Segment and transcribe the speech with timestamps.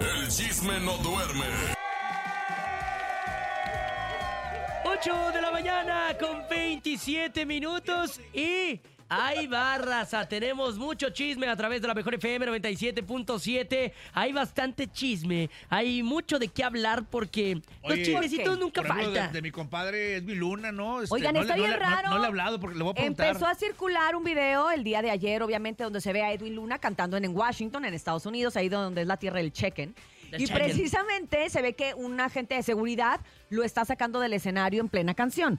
[0.00, 1.44] El chisme no duerme.
[4.84, 8.80] 8 de la mañana con 27 minutos y
[9.10, 10.26] hay barraza.
[10.28, 13.92] Tenemos mucho chisme a través de la mejor FM 97.7.
[14.14, 15.50] Hay bastante chisme.
[15.68, 19.32] Hay mucho de qué hablar porque los chismecitos ¿por nunca Por ejemplo, de, faltan.
[19.32, 21.02] de mi compadre Edwin Luna, ¿no?
[21.02, 22.08] Este, Oigan, no está le- bien le- no- raro.
[22.10, 23.26] No, le he hablado porque le voy a preguntar.
[23.26, 26.54] Empezó a circular un video el día de ayer, obviamente, donde se ve a Edwin
[26.54, 29.94] Luna cantando en, en Washington, en Estados Unidos, ahí donde es la tierra del chequen.
[30.32, 30.54] Y chequen.
[30.62, 35.12] precisamente se ve que un agente de seguridad lo está sacando del escenario en plena
[35.14, 35.58] canción.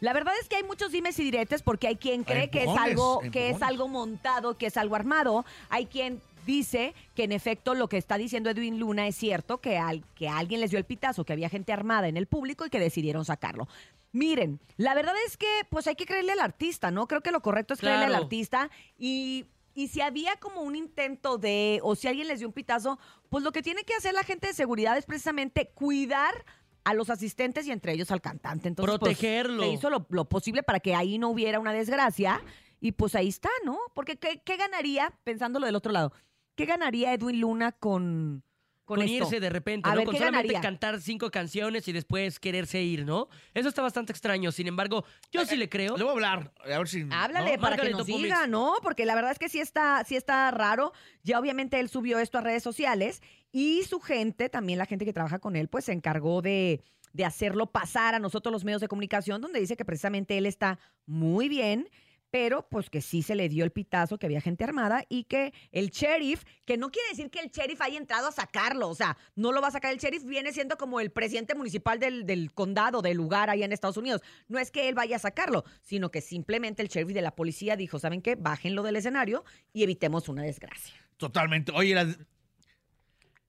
[0.00, 2.68] La verdad es que hay muchos dimes y diretes porque hay quien cree que es
[2.68, 5.44] empujones, algo que es algo montado, que es algo armado.
[5.70, 9.76] Hay quien dice que en efecto lo que está diciendo Edwin Luna es cierto, que,
[9.76, 12.70] al, que alguien les dio el pitazo, que había gente armada en el público y
[12.70, 13.68] que decidieron sacarlo.
[14.12, 17.06] Miren, la verdad es que pues hay que creerle al artista, ¿no?
[17.06, 19.46] Creo que lo correcto es creerle al artista y...
[19.74, 23.44] Y si había como un intento de, o si alguien les dio un pitazo, pues
[23.44, 26.44] lo que tiene que hacer la gente de seguridad es precisamente cuidar
[26.88, 28.66] a los asistentes y entre ellos al cantante.
[28.66, 29.62] Entonces, pues, Protegerlo.
[29.62, 32.40] se hizo lo, lo posible para que ahí no hubiera una desgracia.
[32.80, 33.78] Y pues ahí está, ¿no?
[33.92, 36.12] Porque ¿qué, qué ganaría, pensándolo del otro lado,
[36.54, 38.42] qué ganaría Edwin Luna con,
[38.88, 39.98] con, Con, irse de repente, A ¿no?
[39.98, 40.62] ver, con ¿qué solamente ganaría?
[40.62, 43.28] cantar cinco canciones y después quererse ir, ¿no?
[43.52, 44.50] Eso está bastante extraño.
[44.50, 45.98] Sin embargo, yo sí le creo.
[45.98, 47.06] Le voy a hablar, a ver si...
[47.10, 47.60] Háblale ¿no?
[47.60, 48.48] para Márcale, que nos Topo diga, Mix.
[48.48, 48.72] ¿no?
[48.82, 50.94] Porque la verdad es que sí está, sí está raro.
[51.22, 53.20] Ya obviamente él subió esto a redes sociales
[53.52, 57.24] y su gente, también la gente que trabaja con él, pues se encargó de, de
[57.26, 61.50] hacerlo pasar a nosotros los medios de comunicación, donde dice que precisamente él está muy
[61.50, 61.90] bien.
[62.30, 65.52] Pero pues que sí se le dio el pitazo, que había gente armada y que
[65.72, 69.16] el sheriff, que no quiere decir que el sheriff haya entrado a sacarlo, o sea,
[69.34, 72.52] no lo va a sacar el sheriff, viene siendo como el presidente municipal del, del
[72.52, 74.20] condado, del lugar allá en Estados Unidos.
[74.46, 77.76] No es que él vaya a sacarlo, sino que simplemente el sheriff de la policía
[77.76, 78.34] dijo, ¿saben qué?
[78.36, 80.94] Bájenlo del escenario y evitemos una desgracia.
[81.16, 81.72] Totalmente.
[81.74, 82.14] Oye, la-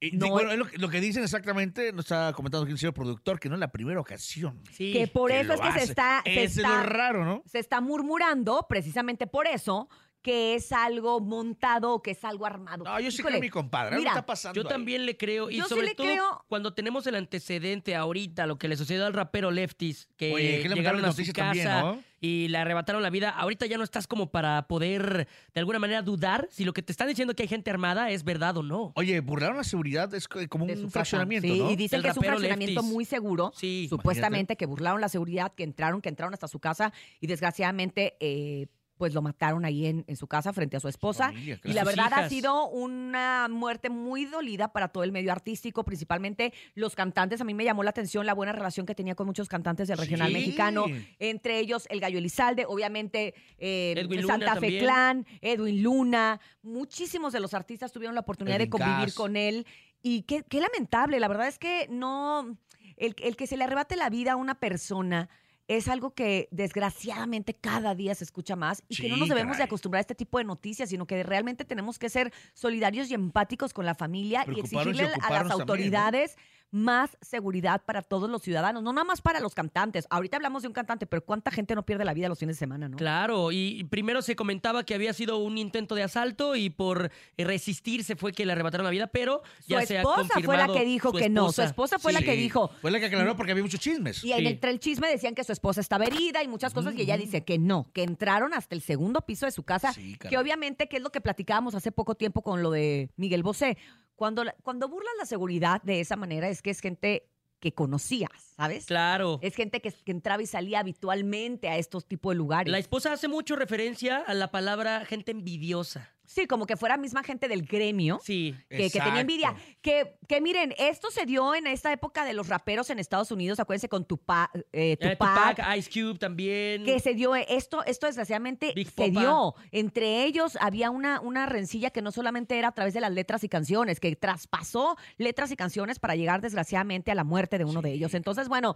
[0.01, 2.77] y, No, bueno, es lo, que- lo que dicen exactamente, nos está comentando aquí el
[2.79, 4.61] señor productor, que no es la primera ocasión.
[4.71, 4.93] Sí.
[4.93, 7.43] que por que eso lo es que se está, se es está- lo raro, ¿no?
[7.45, 9.89] se está murmurando, precisamente por eso,
[10.21, 12.83] que es algo montado o que es algo armado.
[12.83, 13.89] No, yo sí Híjole, creo mi compadre.
[13.95, 14.73] Algo mira, está pasando Yo ahí.
[14.73, 15.49] también le creo.
[15.49, 18.75] Y Yo sí sobre le todo creo- cuando tenemos el antecedente ahorita, lo que le
[18.75, 22.03] sucedió al rapero Leftis, que Oye, qué lamentable llegaron a su noticia casa también, ¿no?
[22.21, 23.29] y le arrebataron la vida.
[23.29, 26.91] Ahorita ya no estás como para poder de alguna manera dudar si lo que te
[26.91, 28.91] están diciendo que hay gente armada es verdad o no.
[28.97, 30.93] Oye, burlaron la seguridad, es co- como de su un casa.
[30.99, 31.71] fraccionamiento, Sí, ¿no?
[31.71, 32.93] y dicen El que es un rapero fraccionamiento Lefties.
[32.93, 33.53] muy seguro.
[33.55, 33.87] Sí.
[33.89, 36.91] Supuestamente que burlaron la seguridad, que entraron, que entraron hasta su casa
[37.21, 38.67] y desgraciadamente eh,
[38.99, 41.27] pues lo mataron ahí en, en su casa frente a su esposa.
[41.27, 45.85] familia, y la verdad ha sido una muerte muy dolida para todo el medio artístico,
[45.85, 47.39] principalmente los cantantes.
[47.39, 49.97] A mí me llamó la atención la buena relación que tenía con muchos cantantes del
[49.97, 50.33] regional Sí.
[50.33, 50.85] mexicano,
[51.17, 53.95] entre ellos el Gallo Elizalde, obviamente eh,
[54.27, 54.83] Santa Fe también.
[54.83, 56.41] Clan, Edwin Luna.
[56.61, 59.15] Muchísimos de los artistas tuvieron la oportunidad de convivir Cass.
[59.15, 59.65] con él.
[60.01, 62.57] Y qué, qué lamentable, la verdad es que no,
[62.97, 65.29] el, el que se le arrebate la vida a una persona
[65.69, 69.63] es algo que desgraciadamente cada día se escucha más y que no nos debemos de
[69.63, 73.71] acostumbrar a este tipo de noticias, sino que realmente tenemos que ser solidarios y empáticos
[73.71, 76.35] con la familia y exigirle a las también, ¿no?
[76.71, 80.05] Más seguridad para todos los ciudadanos, no nada más para los cantantes.
[80.09, 82.59] Ahorita hablamos de un cantante, pero ¿cuánta gente no pierde la vida los fines de
[82.59, 82.97] semana, no?
[82.97, 88.15] Claro, y primero se comentaba que había sido un intento de asalto y por resistirse
[88.15, 90.73] fue que le arrebataron la vida, pero Su ya se ha esposa fue la confirmado
[90.75, 91.99] que dijo su que no, su esposa.
[91.99, 94.23] fue la que dijo, Fue la que aclaró porque había muchos chismes.
[94.23, 94.47] Y en Sí.
[94.47, 97.43] entre el chisme decían que su esposa estaba herida y muchas cosas, y ella dice
[97.43, 100.97] que no, que entraron hasta el segundo piso de su casa, Sí, que obviamente, que
[100.97, 103.77] es lo que platicábamos hace poco tiempo con lo de Miguel Bosé.
[104.19, 107.29] Cuando, cuando burlas la seguridad de esa manera es que es gente
[107.61, 108.85] que conocías, ¿sabes?
[108.85, 109.39] Claro.
[109.41, 112.69] Es gente que, que entraba y salía habitualmente a estos tipos de lugares.
[112.69, 116.13] La esposa hace mucho referencia a la palabra gente envidiosa.
[116.31, 118.19] Sí, como que fuera misma gente del gremio.
[118.23, 118.55] Sí.
[118.69, 119.55] que, que tenía envidia.
[119.81, 123.59] Que, que miren, esto se dio en esta época de los raperos en Estados Unidos,
[123.59, 126.85] acuérdense con Tupac, eh, Eh, Tupac, Tupac, Ice Cube también.
[126.85, 129.19] que se dio esto, esto desgraciadamente Big se Popa.
[129.21, 129.55] dio.
[129.71, 133.43] Entre ellos había una, una rencilla que no solamente era a través de las letras
[133.43, 137.81] y canciones, que traspasó letras y canciones para llegar desgraciadamente a la muerte de uno
[137.81, 138.13] de ellos.
[138.13, 138.75] Entonces, bueno,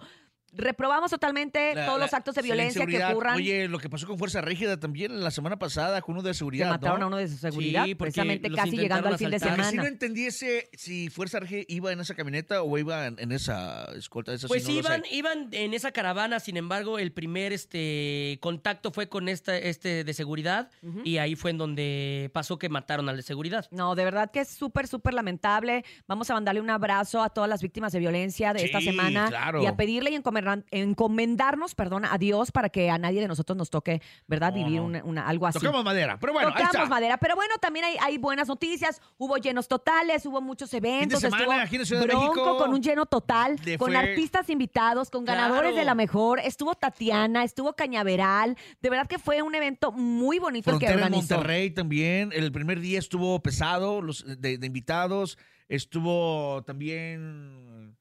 [0.56, 3.36] reprobamos totalmente La- todos la- los actos de violencia que ocurran.
[3.38, 6.34] Oye, lo que pasó con Fuerza Rígida también la semana pasada con uno de que
[6.36, 7.06] seguridad, mataron ¿no?
[7.06, 9.64] a uno de su seguridad, Sí, precisamente casi llegando al fin de que sí no
[9.64, 9.88] semana.
[9.88, 14.34] entendiese si Fuerza Rígida iba en esa camioneta o iba en, en esa escolta.
[14.34, 18.92] Eso Pues sí, no iban, iban en esa caravana, sin embargo, el primer este contacto
[18.92, 20.70] fue con esta, este de seguridad
[21.04, 23.66] y ahí fue en donde pasó que mataron al de seguridad.
[23.72, 25.84] No, de verdad que es súper, súper lamentable.
[26.08, 29.64] Vamos a mandarle un abrazo a todas las víctimas de violencia de esta semana claro.
[29.64, 33.58] y a pedirle y encomendar- encomendarnos, perdón, a Dios para que a nadie de nosotros
[33.58, 34.52] nos toque, ¿verdad?
[34.52, 34.86] No, Vivir no.
[34.86, 35.60] una- una- algo así.
[35.60, 36.18] Tocamos madera.
[36.20, 36.86] Pero bueno, ahí Tocamos está.
[36.90, 39.02] madera, pero bueno, también hay, hay buenas noticias.
[39.18, 41.20] Hubo llenos totales, hubo muchos eventos.
[41.20, 42.58] semana estuvo aquí en de Bronco México.
[42.58, 45.76] con un lleno total, con fue- artistas invitados, con ganadores Claro.
[45.78, 46.40] de la mejor.
[46.40, 48.58] Estuvo Tatiana, estuvo Cañaveral.
[48.82, 51.36] De verdad que fue un evento muy bonito el que en organizó.
[51.36, 52.32] Monterrey también.
[52.34, 55.38] El primer día estuvo pesado los de, de invitados.
[55.70, 57.96] Estuvo también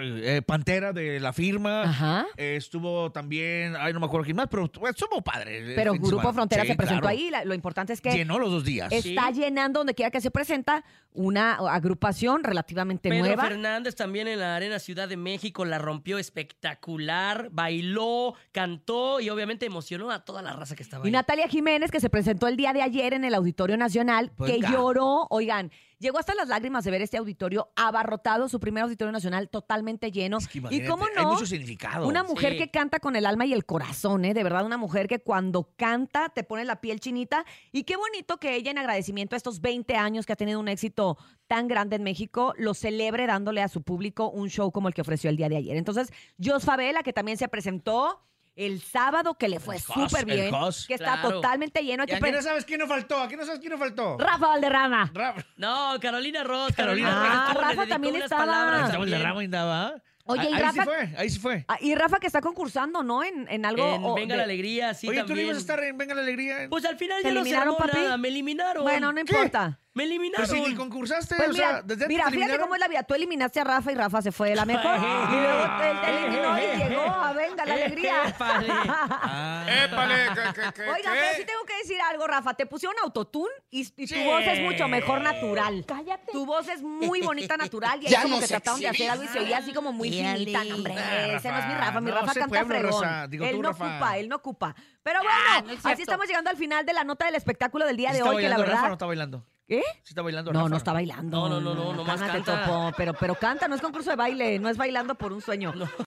[0.00, 1.82] eh, Pantera de la firma.
[1.82, 2.26] Ajá.
[2.36, 5.58] Eh, estuvo también, ay, no me acuerdo quién más, pero estuvo padre.
[5.58, 6.32] el Pero Grupo semana.
[6.32, 7.16] Frontera Sí, se presentó claro.
[7.16, 7.30] ahí.
[7.30, 8.92] La- lo importante es que Llenó los dos días.
[8.92, 13.44] está llenando donde quiera que se presenta una agrupación relativamente Pedro nueva.
[13.44, 19.66] Fernández también en la Arena Ciudad de México la rompió espectacular, bailó, cantó y obviamente
[19.66, 21.12] emocionó a toda la raza que estaba Y ahí.
[21.12, 24.70] Natalia Jiménez, que se presentó el día de ayer en el Auditorio Nacional, que Venga.
[24.70, 25.70] lloró, oigan,
[26.02, 30.36] llegó hasta las lágrimas de ver este auditorio abarrotado, su primer Auditorio Nacional totalmente lleno.
[30.38, 32.06] Es que y cómo Hay no, mucho significado.
[32.06, 32.58] una mujer Sí.
[32.58, 34.34] que canta con el alma y el corazón, ¿eh?
[34.34, 37.46] De verdad, una mujer que cuando canta te pone la piel chinita.
[37.70, 40.68] Y qué bonito que ella, en agradecimiento a estos 20 años que ha tenido un
[40.68, 41.16] éxito
[41.46, 45.02] tan grande en México, lo celebre dándole a su público un show como el que
[45.02, 45.76] ofreció el día de ayer.
[45.76, 46.08] Entonces,
[46.42, 48.20] Jos Favela, que también se presentó
[48.54, 50.86] el sábado, que le fue súper el bien, Jos.
[50.86, 51.30] que está Claro.
[51.36, 52.04] totalmente lleno.
[52.06, 53.20] ¿Y aquí pre- no sabes quién nos faltó?
[53.22, 54.18] ¿Aquí no sabes quién nos faltó?
[54.18, 55.10] Rafa Valderrama.
[55.14, 55.42] Rafa.
[55.56, 56.72] No, Carolina Ross.
[56.76, 57.38] Carolina Carolina, Ross.
[57.38, 58.44] Ah, estuvo, le Rafa dedicó también unas estaba.
[58.44, 59.28] palabras Estaba el de también.
[59.28, 59.94] Ramo andaba.
[60.24, 61.64] Oye, Ah, y ahí Rafa- sí fue, ahí sí fue.
[61.66, 63.24] Ah, y Rafa que está concursando, ¿no?
[63.24, 63.94] En, en algo.
[63.96, 65.46] En o Venga de- la Alegría, sí Oye, tú no también.
[65.46, 66.66] ibas a estar en Venga la Alegría.
[66.70, 67.96] Pues al final ¿Te ya no se eliminaron, armó papi?
[68.04, 68.82] nada, me eliminaron.
[68.84, 69.32] Bueno, no ¿Qué?
[69.32, 69.80] importa.
[69.94, 70.46] Me Pero eliminaron.
[70.48, 72.62] si ni concursaste, Pues o mira, sea, desde antes mira te fíjate eliminaron.
[72.62, 73.02] cómo es la vida.
[73.02, 74.84] Tú eliminaste a Rafa y Rafa se fue de la mejor.
[74.96, 78.14] y luego él te eliminó y llegó a Venga la Alegría.
[78.28, 78.66] Épale.
[78.70, 79.66] Ah.
[79.84, 82.54] Épale, ¿qué, qué, qué, Oiga, pero sí tengo que decir algo, Rafa.
[82.54, 84.24] Te pusieron autotune y, y tu Sí.
[84.24, 85.84] voz es mucho mejor natural.
[85.86, 86.32] Cállate.
[86.32, 89.10] Tu voz es muy bonita natural y ahí Ya como nos que trataron de hacer
[89.10, 90.64] algo y se oía así como muy finita.
[90.64, 91.84] No, hombre, Ah, ese no es mi Rafa.
[91.86, 92.00] Rafa.
[92.00, 93.30] Mi No, Rafa sé canta pueblo, fregón.
[93.30, 93.90] Digo él tú, no Rafa.
[93.90, 94.74] ocupa, él no ocupa.
[95.02, 96.02] Pero bueno, Ah, no es así cierto.
[96.02, 98.42] estamos llegando al final de la nota del espectáculo del día ¿Sí de está hoy,
[98.42, 98.92] que la bailando Rafa o no verdad...
[98.94, 99.46] está bailando?
[99.72, 99.80] ¿Qué?
[100.02, 100.68] ¿Sí está bailando No, Rafa?
[100.68, 101.48] no está bailando.
[101.48, 102.66] No, no, no, no, nomás cálmate, canta.
[102.66, 105.72] Topo, pero, pero canta, no es concurso de baile, no es bailando por un sueño.